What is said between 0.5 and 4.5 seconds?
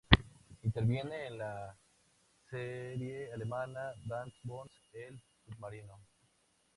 Interviene en la serie alemana "Das